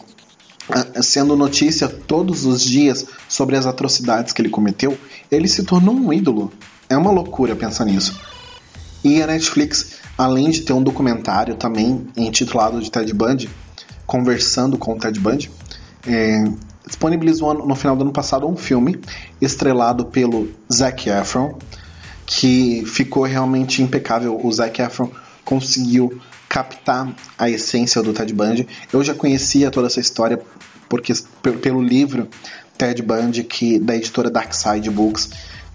[1.02, 4.98] sendo notícia todos os dias sobre as atrocidades que ele cometeu,
[5.30, 6.52] ele se tornou um ídolo.
[6.88, 8.20] É uma loucura pensar nisso.
[9.04, 13.50] E a Netflix, além de ter um documentário também intitulado de Ted Bundy,
[14.06, 15.50] conversando com o Ted Bundy,
[16.06, 16.44] é,
[16.86, 19.00] disponibilizou no final do ano passado um filme
[19.40, 21.58] estrelado pelo Zac Efron,
[22.26, 24.38] que ficou realmente impecável.
[24.44, 25.10] O Zac Efron
[25.46, 28.68] conseguiu captar a essência do Ted Bundy.
[28.92, 30.38] Eu já conhecia toda essa história
[30.90, 31.14] porque
[31.62, 32.28] pelo livro
[32.78, 35.30] Ted Bundy que da editora Darkside Books,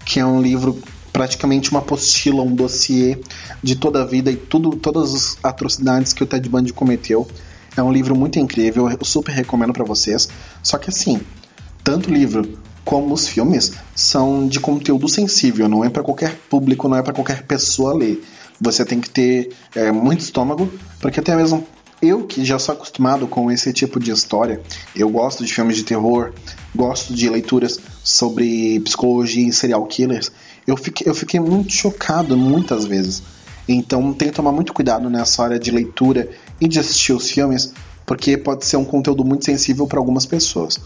[0.05, 0.79] que é um livro
[1.15, 3.17] praticamente uma apostila, um dossiê
[3.63, 7.25] de toda a vida e tudo, todas as atrocidades que o Ted Bundy cometeu
[7.77, 10.27] é um livro muito incrível, eu super recomendo para vocês.
[10.61, 11.21] Só que assim,
[11.85, 16.89] tanto o livro como os filmes são de conteúdo sensível, não é para qualquer público,
[16.89, 18.21] não é para qualquer pessoa ler.
[18.59, 21.65] Você tem que ter é, muito estômago, porque até mesmo
[22.01, 24.61] eu que já sou acostumado com esse tipo de história,
[24.93, 26.33] eu gosto de filmes de terror,
[26.75, 30.29] gosto de leituras sobre psicologia e serial killers,
[30.67, 33.23] eu fiquei, eu fiquei muito chocado muitas vezes.
[33.67, 37.73] Então tem que tomar muito cuidado nessa hora de leitura e de assistir os filmes,
[38.05, 40.79] porque pode ser um conteúdo muito sensível para algumas pessoas.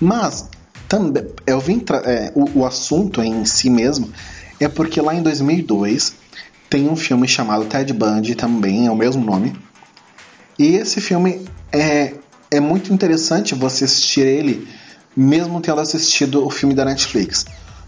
[0.00, 0.48] Mas
[0.88, 4.10] também eu vim é, o, o assunto em si mesmo
[4.58, 6.14] é porque lá em 2002
[6.68, 9.52] tem um filme chamado Ted Bundy também é o mesmo nome
[10.58, 12.14] e esse filme é,
[12.50, 14.66] é muito interessante você assistir ele
[15.16, 17.46] mesmo tendo assistido o filme da Netflix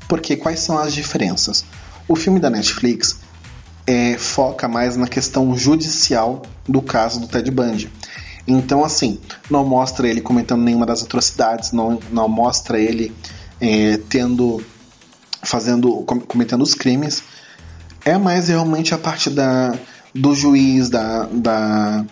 [0.09, 1.65] porque quais são as diferenças
[2.09, 3.19] o filme da Netflix
[3.87, 7.91] é, foca mais na questão judicial do caso do Ted Bundy.
[8.47, 9.19] Então, assim,
[9.51, 13.12] não mostra ele cometendo nenhuma das atrocidades, não, não mostra ele
[13.61, 14.65] é, tendo.
[15.43, 16.05] fazendo.
[16.29, 17.23] cometendo os crimes.
[18.05, 19.79] É mais realmente a parte da,
[20.15, 22.05] do juiz, da, da.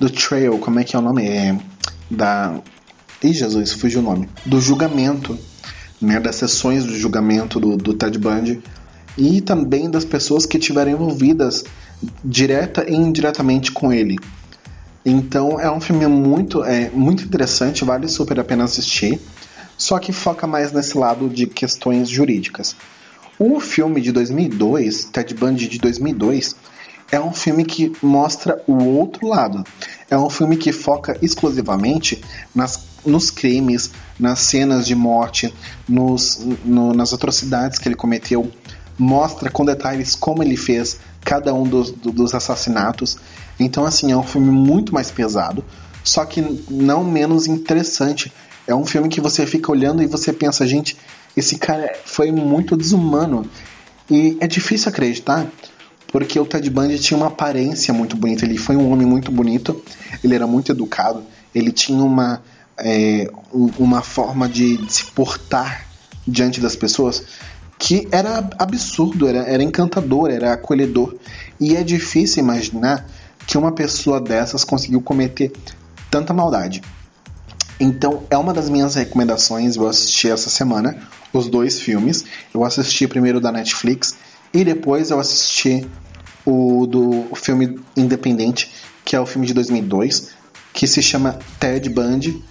[0.00, 1.26] do trail, como é que é o nome?
[1.26, 1.56] É.
[2.10, 2.60] Da.
[3.22, 4.28] Ih, Jesus, fugiu o nome.
[4.44, 5.38] Do julgamento,
[6.00, 6.18] né?
[6.20, 8.62] Das sessões do julgamento do, do Ted Bundy
[9.16, 11.64] e também das pessoas que estiverem envolvidas
[12.24, 14.16] direta e indiretamente com ele.
[15.04, 19.20] Então é um filme muito, é, muito interessante, vale super a pena assistir,
[19.76, 22.76] só que foca mais nesse lado de questões jurídicas.
[23.38, 26.56] O filme de 2002, Ted Bundy de 2002,
[27.10, 29.64] é um filme que mostra o outro lado.
[30.10, 32.22] É um filme que foca exclusivamente
[32.54, 35.52] nas, nos crimes, nas cenas de morte,
[35.88, 38.50] nos, no, nas atrocidades que ele cometeu
[38.98, 43.16] mostra com detalhes como ele fez cada um dos, dos assassinatos.
[43.60, 45.64] Então, assim, é um filme muito mais pesado,
[46.02, 48.32] só que não menos interessante.
[48.66, 50.96] É um filme que você fica olhando e você pensa, gente,
[51.36, 53.48] esse cara foi muito desumano.
[54.10, 55.46] E é difícil acreditar,
[56.10, 58.44] porque o Ted Bundy tinha uma aparência muito bonita.
[58.44, 59.82] Ele foi um homem muito bonito,
[60.24, 61.22] ele era muito educado,
[61.54, 62.42] ele tinha uma,
[62.78, 63.30] é,
[63.78, 65.86] uma forma de se portar
[66.26, 67.22] diante das pessoas
[67.78, 71.14] que era absurdo, era, era encantador, era acolhedor.
[71.60, 73.06] E é difícil imaginar
[73.46, 75.52] que uma pessoa dessas conseguiu cometer
[76.10, 76.82] tanta maldade.
[77.80, 79.76] Então, é uma das minhas recomendações.
[79.76, 80.98] Eu assisti essa semana
[81.32, 82.24] os dois filmes.
[82.52, 84.16] Eu assisti primeiro da Netflix
[84.52, 85.86] e depois eu assisti
[86.44, 88.70] o do filme independente,
[89.04, 90.28] que é o filme de 2002,
[90.72, 92.42] que se chama Ted Bundy.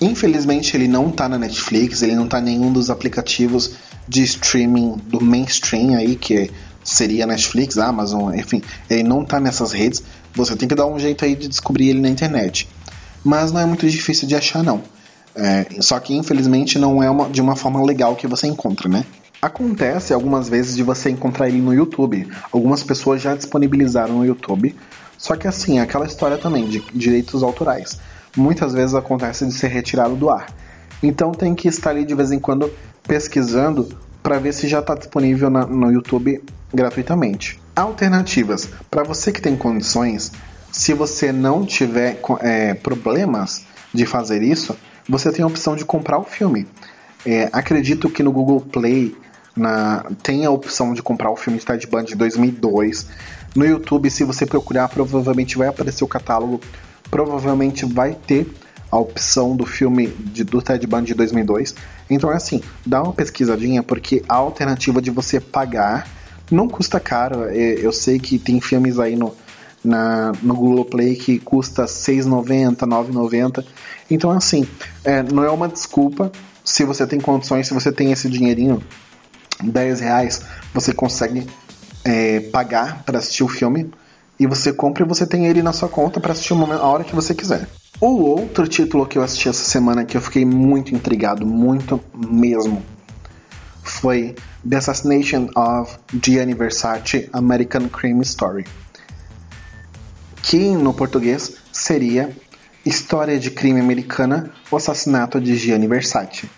[0.00, 3.72] Infelizmente, ele não tá na Netflix, ele não tá em nenhum dos aplicativos
[4.08, 6.50] de streaming do mainstream aí, que
[6.84, 10.02] seria Netflix, Amazon, enfim, ele não tá nessas redes.
[10.34, 12.68] Você tem que dar um jeito aí de descobrir ele na internet.
[13.22, 14.82] Mas não é muito difícil de achar, não.
[15.34, 19.04] É, só que infelizmente não é uma, de uma forma legal que você encontra, né?
[19.44, 22.30] Acontece algumas vezes de você encontrar ele no YouTube.
[22.52, 24.72] Algumas pessoas já disponibilizaram no YouTube.
[25.18, 27.98] Só que assim, é aquela história também de direitos autorais.
[28.36, 30.46] Muitas vezes acontece de ser retirado do ar.
[31.02, 33.88] Então tem que estar ali de vez em quando pesquisando
[34.22, 36.40] para ver se já está disponível na, no YouTube
[36.72, 37.60] gratuitamente.
[37.74, 38.68] Alternativas.
[38.88, 40.30] Para você que tem condições,
[40.70, 44.76] se você não tiver é, problemas de fazer isso,
[45.08, 46.64] você tem a opção de comprar o filme.
[47.26, 49.16] É, acredito que no Google Play
[49.56, 53.06] na, tem a opção de comprar o filme Ted Bundy de 2002.
[53.54, 56.60] No YouTube, se você procurar, provavelmente vai aparecer o catálogo.
[57.10, 58.50] Provavelmente vai ter
[58.90, 61.74] a opção do filme de, do Ted Bundy de 2002.
[62.08, 66.06] Então é assim, dá uma pesquisadinha, porque a alternativa de você pagar
[66.50, 67.44] não custa caro.
[67.44, 69.34] É, eu sei que tem filmes aí no,
[69.84, 73.64] na, no Google Play que custa R$ 6,90, R$ 9,90.
[74.10, 74.66] Então, assim,
[75.04, 76.30] é, não é uma desculpa.
[76.64, 78.82] Se você tem condições, se você tem esse dinheirinho,
[79.62, 81.46] 10 reais, você consegue
[82.04, 83.90] é, pagar para assistir o filme.
[84.38, 87.14] E você compra e você tem ele na sua conta para assistir a hora que
[87.14, 87.68] você quiser.
[88.00, 92.82] O outro título que eu assisti essa semana que eu fiquei muito intrigado, muito mesmo,
[93.82, 94.34] foi
[94.68, 98.64] The Assassination of Gianni Versace American Crime Story.
[100.42, 102.36] Que no português seria
[102.84, 106.50] História de Crime Americana, o assassinato de Gianni Versace.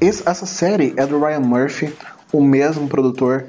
[0.00, 1.92] Essa série é do Ryan Murphy,
[2.32, 3.44] o mesmo produtor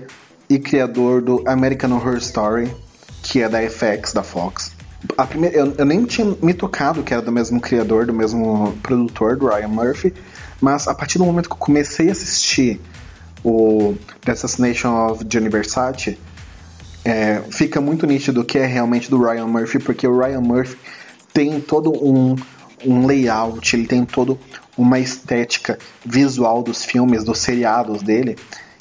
[0.49, 2.73] e criador do American Horror Story,
[3.21, 4.71] que é da FX, da Fox.
[5.15, 8.75] A primeira, eu, eu, nem tinha me tocado que era do mesmo criador, do mesmo
[8.81, 10.11] produtor, do Ryan Murphy,
[10.59, 12.81] mas a partir do momento que eu comecei a assistir
[13.43, 16.17] o The Assassination of Gianni Versace,
[17.05, 20.77] é, fica muito nítido que é realmente do Ryan Murphy, porque o Ryan Murphy
[21.31, 22.35] tem todo um,
[22.85, 24.39] um layout, ele tem todo
[24.77, 28.37] uma estética visual dos filmes, dos seriados dele,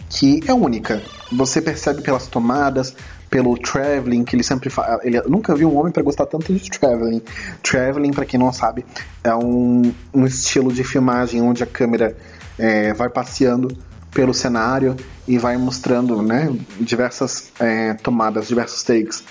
[0.08, 1.02] que é única.
[1.32, 2.94] Você percebe pelas tomadas,
[3.28, 5.04] pelo traveling que ele sempre faz.
[5.04, 7.22] Ele nunca vi um homem para gostar tanto de traveling.
[7.62, 8.84] Traveling, para quem não sabe,
[9.22, 12.16] é um, um estilo de filmagem onde a câmera
[12.58, 13.76] é, vai passeando
[14.12, 19.22] pelo cenário e vai mostrando, né, diversas é, tomadas, diversos takes.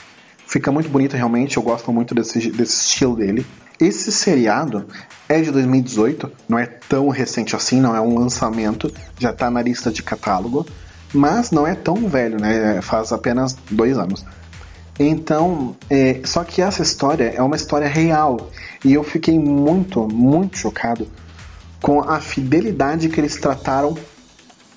[0.45, 3.45] Fica muito bonito realmente, eu gosto muito desse, desse estilo dele.
[3.79, 4.85] Esse seriado
[5.29, 9.61] é de 2018, não é tão recente assim, não é um lançamento, já está na
[9.61, 10.65] lista de catálogo
[11.13, 12.81] mas não é tão velho, né?
[12.81, 14.25] Faz apenas dois anos.
[14.99, 18.49] Então, é, só que essa história é uma história real
[18.83, 21.07] e eu fiquei muito, muito chocado
[21.81, 23.95] com a fidelidade que eles trataram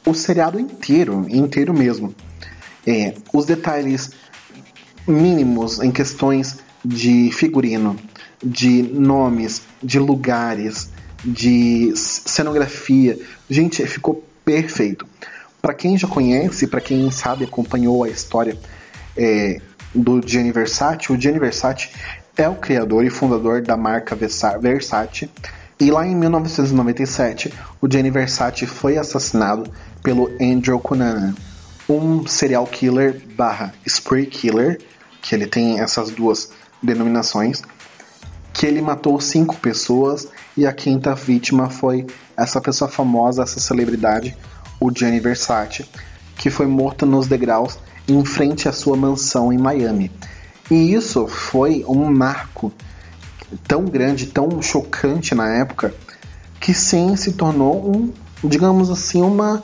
[0.07, 2.15] o seriado inteiro, inteiro mesmo.
[2.87, 4.11] É, os detalhes
[5.07, 7.97] mínimos em questões de figurino,
[8.43, 10.91] de nomes, de lugares,
[11.25, 15.07] de cenografia, gente, ficou perfeito.
[15.61, 18.59] Para quem já conhece, para quem sabe, acompanhou a história
[19.17, 19.61] é,
[19.95, 21.91] do Gianni Versace, o Gianni Versace
[22.37, 25.31] é o criador e fundador da marca Versace.
[25.79, 29.71] E lá em 1997, o Gianni Versace foi assassinado
[30.03, 31.35] pelo Andrew Cunanan,
[31.89, 34.79] um serial killer barra spree killer,
[35.21, 36.51] que ele tem essas duas
[36.83, 37.63] denominações,
[38.53, 44.37] que ele matou cinco pessoas e a quinta vítima foi essa pessoa famosa, essa celebridade,
[44.81, 45.87] o Gianni Versace,
[46.37, 50.11] que foi morto nos degraus em frente à sua mansão em Miami.
[50.71, 52.73] E isso foi um marco
[53.67, 55.95] tão grande, tão chocante na época,
[56.61, 58.13] que sim se tornou um,
[58.45, 59.63] digamos assim, uma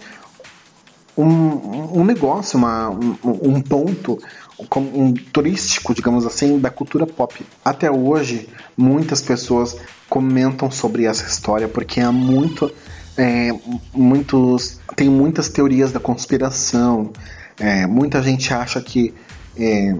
[1.17, 4.19] um, um negócio, uma, um, um ponto
[4.59, 7.45] um, turístico, digamos assim, da cultura pop.
[7.65, 9.77] Até hoje, muitas pessoas
[10.09, 12.73] comentam sobre essa história porque há muito
[13.17, 13.51] é,
[13.95, 17.13] muitos tem muitas teorias da conspiração.
[17.59, 19.15] É, muita gente acha que
[19.57, 19.95] é,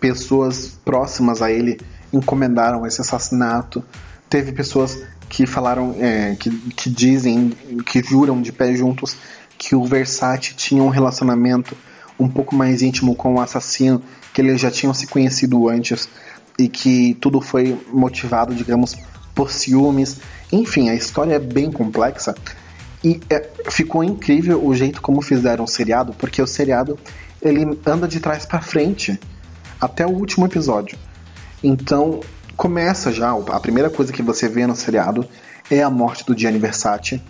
[0.00, 1.78] pessoas próximas a ele
[2.12, 3.84] encomendaram esse assassinato.
[4.28, 7.50] Teve pessoas que falaram, é, que, que dizem,
[7.84, 9.16] que juram de pé juntos
[9.58, 11.76] que o Versace tinha um relacionamento
[12.18, 14.02] um pouco mais íntimo com o assassino,
[14.32, 16.08] que eles já tinham se conhecido antes
[16.58, 18.96] e que tudo foi motivado, digamos,
[19.34, 20.18] por ciúmes.
[20.50, 22.34] Enfim, a história é bem complexa
[23.04, 26.98] e é, ficou incrível o jeito como fizeram o seriado, porque o seriado
[27.42, 29.18] ele anda de trás para frente
[29.80, 30.98] até o último episódio.
[31.62, 32.20] Então,
[32.56, 35.26] começa já, a primeira coisa que você vê no seriado
[35.70, 37.20] é a morte do Gianni Versace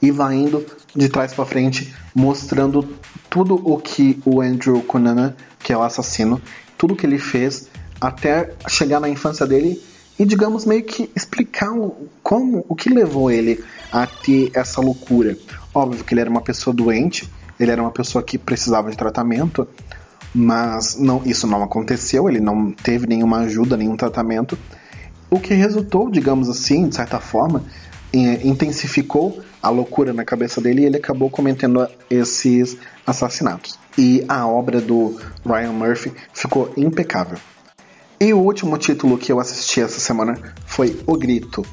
[0.00, 2.82] e vai indo de trás para frente mostrando
[3.28, 6.40] tudo o que o Andrew Cunanan, que é o assassino,
[6.76, 7.68] tudo que ele fez
[8.00, 9.80] até chegar na infância dele
[10.18, 15.36] e digamos meio que explicar o, como o que levou ele a ter essa loucura.
[15.74, 19.66] Óbvio que ele era uma pessoa doente, ele era uma pessoa que precisava de tratamento,
[20.34, 24.58] mas não, isso não aconteceu, ele não teve nenhuma ajuda, nenhum tratamento,
[25.30, 27.62] o que resultou, digamos assim, de certa forma,
[28.12, 33.78] intensificou a loucura na cabeça dele e ele acabou cometendo esses assassinatos.
[33.96, 37.38] E a obra do Ryan Murphy ficou impecável.
[38.20, 41.64] E o último título que eu assisti essa semana foi O Grito,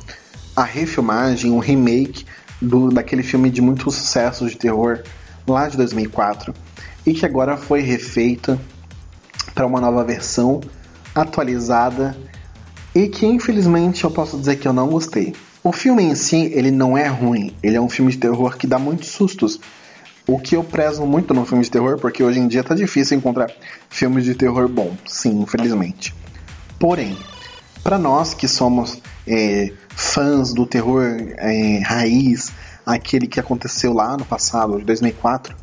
[0.55, 2.25] a refilmagem, o remake
[2.61, 5.03] do, daquele filme de muito sucesso de terror
[5.47, 6.53] lá de 2004
[7.05, 8.59] e que agora foi refeita
[9.53, 10.61] para uma nova versão
[11.13, 12.15] atualizada
[12.93, 15.33] e que infelizmente eu posso dizer que eu não gostei.
[15.63, 18.67] O filme em si, ele não é ruim, ele é um filme de terror que
[18.67, 19.59] dá muitos sustos.
[20.27, 23.17] O que eu prezo muito no filme de terror, porque hoje em dia tá difícil
[23.17, 23.49] encontrar
[23.89, 26.13] filmes de terror bom, sim, infelizmente.
[26.79, 27.17] Porém,
[27.83, 31.03] para nós que somos é, fãs do terror
[31.37, 32.51] é, raiz,
[32.85, 35.55] aquele que aconteceu lá no passado, de 2004,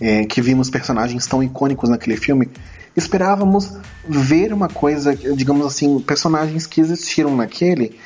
[0.00, 2.50] é, que vimos personagens tão icônicos naquele filme,
[2.96, 3.72] esperávamos
[4.06, 7.98] ver uma coisa, digamos assim, personagens que existiram naquele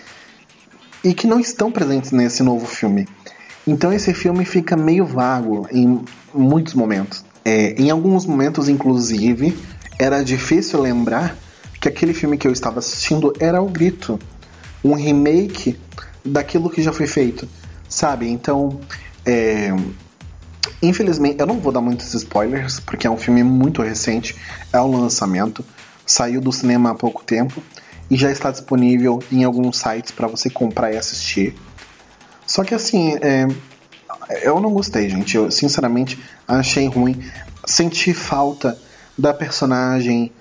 [1.06, 3.06] e que não estão presentes nesse novo filme.
[3.64, 7.24] Então esse filme fica meio vago em muitos momentos.
[7.44, 9.56] É, em alguns momentos, inclusive,
[10.00, 11.36] era difícil lembrar
[11.80, 14.18] que aquele filme que eu estava assistindo era O Grito,
[14.82, 15.78] um remake
[16.24, 17.48] daquilo que já foi feito,
[17.88, 18.28] sabe?
[18.28, 18.80] Então,
[19.24, 19.72] é,
[20.82, 24.36] Infelizmente, eu não vou dar muitos spoilers, porque é um filme muito recente,
[24.72, 25.64] é um lançamento,
[26.04, 27.62] saiu do cinema há pouco tempo
[28.10, 31.54] e já está disponível em alguns sites para você comprar e assistir.
[32.46, 33.46] Só que assim, é,
[34.42, 35.36] eu não gostei, gente.
[35.36, 37.20] Eu sinceramente achei ruim.
[37.64, 38.78] Senti falta
[39.18, 40.32] da personagem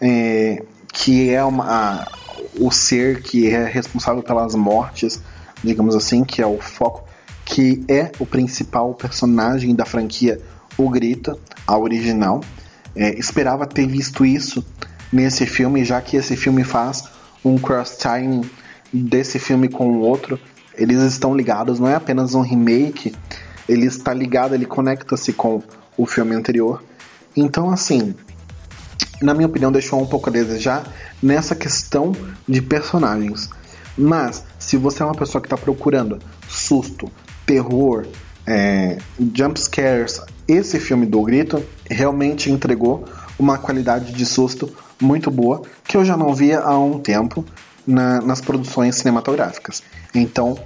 [0.00, 2.12] é, que é uma, a,
[2.60, 5.20] o ser que é responsável pelas mortes,
[5.62, 7.04] digamos assim, que é o foco
[7.44, 10.40] que é o principal personagem da franquia
[10.78, 12.40] O Grito, a original.
[12.96, 14.64] É, esperava ter visto isso
[15.12, 17.04] nesse filme, já que esse filme faz
[17.44, 18.48] um cross-timing
[18.92, 20.38] desse filme com o outro.
[20.76, 23.14] Eles estão ligados, não é apenas um remake,
[23.68, 25.62] ele está ligado, ele conecta-se com
[25.96, 26.82] o filme anterior.
[27.36, 28.14] Então, assim,
[29.22, 30.84] na minha opinião, deixou um pouco a desejar
[31.22, 32.12] nessa questão
[32.48, 33.50] de personagens.
[33.96, 37.10] Mas, se você é uma pessoa que está procurando susto,
[37.46, 38.06] terror,
[38.46, 38.98] é,
[39.32, 43.04] jump scares, esse filme do Grito realmente entregou
[43.38, 47.44] uma qualidade de susto muito boa que eu já não via há um tempo
[47.86, 49.82] na, nas produções cinematográficas.
[50.14, 50.58] Então,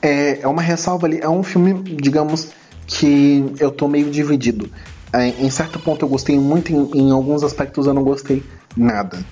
[0.00, 2.48] é, é uma ressalva ali, é um filme, digamos,
[2.86, 4.70] que eu tô meio dividido.
[5.12, 8.42] É, em certo ponto eu gostei muito, em, em alguns aspectos eu não gostei
[8.76, 9.24] nada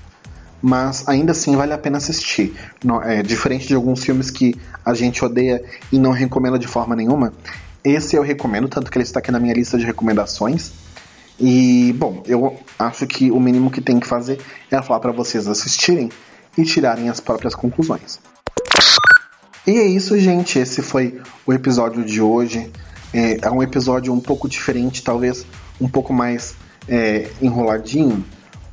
[0.67, 2.55] mas ainda assim vale a pena assistir.
[3.03, 7.35] É, diferente de alguns filmes que a gente odeia e não recomenda de forma nenhuma,
[7.85, 10.73] esse eu recomendo, tanto que ele está aqui na minha lista de recomendações.
[11.39, 15.49] E, bom, eu acho que o mínimo que tem que fazer é falar para vocês
[15.49, 16.11] assistirem
[16.57, 18.21] e tirarem as próprias conclusões.
[19.67, 20.59] E é isso, gente.
[20.59, 22.71] Esse foi o episódio de hoje.
[23.13, 25.47] É, é um episódio um pouco diferente, talvez
[25.81, 26.55] um pouco mais
[26.89, 28.25] é, enroladinho,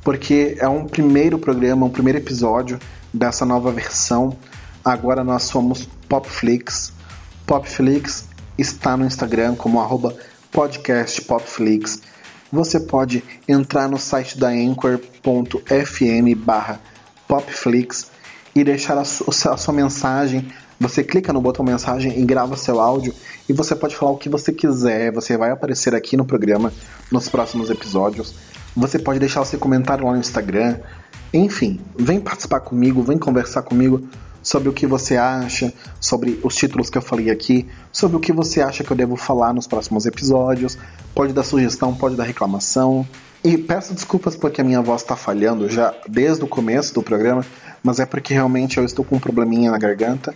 [0.02, 2.78] porque é um primeiro programa, um primeiro episódio
[3.12, 4.36] dessa nova versão.
[4.84, 6.92] Agora nós somos Popflix.
[7.46, 8.24] Popflix
[8.58, 10.14] está no Instagram como arroba
[10.50, 12.00] podcast Popflix.
[12.52, 16.78] Você pode entrar no site da anchor.fm barra
[17.26, 18.10] Popflix
[18.54, 20.46] e deixar a sua, a sua mensagem.
[20.78, 23.14] Você clica no botão mensagem e grava seu áudio
[23.48, 25.10] e você pode falar o que você quiser.
[25.12, 26.70] Você vai aparecer aqui no programa
[27.10, 28.34] nos próximos episódios.
[28.76, 30.78] Você pode deixar o seu comentário lá no Instagram.
[31.32, 34.06] Enfim, vem participar comigo, vem conversar comigo
[34.52, 38.34] sobre o que você acha, sobre os títulos que eu falei aqui, sobre o que
[38.34, 40.76] você acha que eu devo falar nos próximos episódios.
[41.14, 43.06] Pode dar sugestão, pode dar reclamação.
[43.42, 47.42] E peço desculpas porque a minha voz está falhando já desde o começo do programa,
[47.82, 50.34] mas é porque realmente eu estou com um probleminha na garganta.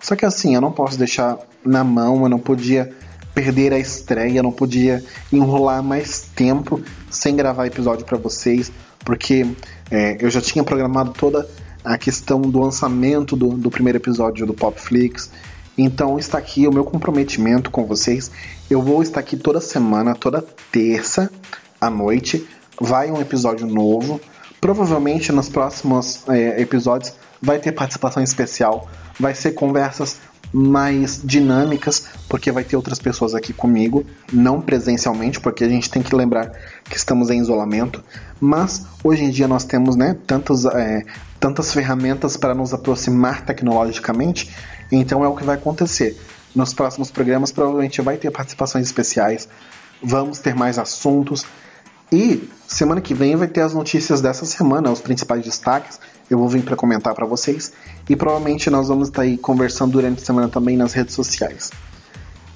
[0.00, 2.90] Só que assim, eu não posso deixar na mão, eu não podia
[3.34, 8.72] perder a estreia, eu não podia enrolar mais tempo sem gravar episódio para vocês,
[9.04, 9.46] porque
[9.90, 11.46] é, eu já tinha programado toda
[11.84, 15.30] a questão do lançamento do, do primeiro episódio do Popflix.
[15.76, 18.30] Então está aqui o meu comprometimento com vocês.
[18.68, 21.30] Eu vou estar aqui toda semana, toda terça
[21.80, 22.46] à noite.
[22.80, 24.20] Vai um episódio novo.
[24.60, 28.88] Provavelmente nos próximos é, episódios vai ter participação especial.
[29.18, 30.18] Vai ser conversas
[30.52, 36.02] mais dinâmicas, porque vai ter outras pessoas aqui comigo, não presencialmente, porque a gente tem
[36.02, 36.50] que lembrar
[36.84, 38.02] que estamos em isolamento.
[38.40, 41.02] Mas hoje em dia nós temos né, tantos, é,
[41.38, 44.50] tantas ferramentas para nos aproximar tecnologicamente,
[44.90, 46.18] então é o que vai acontecer.
[46.54, 49.48] Nos próximos programas provavelmente vai ter participações especiais,
[50.02, 51.44] vamos ter mais assuntos.
[52.10, 56.00] E semana que vem vai ter as notícias dessa semana, os principais destaques.
[56.30, 57.72] Eu vou vir para comentar para vocês
[58.08, 61.70] e provavelmente nós vamos estar tá aí conversando durante a semana também nas redes sociais.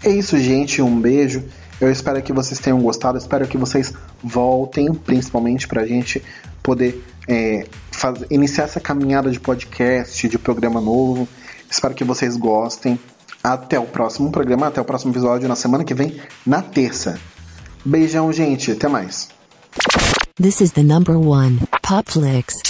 [0.02, 0.82] É isso, gente.
[0.82, 1.42] Um beijo.
[1.80, 3.18] Eu espero que vocês tenham gostado.
[3.18, 3.92] Espero que vocês
[4.22, 6.22] voltem, principalmente para a gente
[6.62, 11.28] poder é, fazer, iniciar essa caminhada de podcast, de programa novo.
[11.70, 12.98] Espero que vocês gostem.
[13.42, 17.18] Até o próximo programa, até o próximo episódio na semana que vem, na terça.
[17.84, 18.70] Beijão, gente.
[18.70, 19.41] Até mais.
[20.36, 22.60] This is the number one pop flicks.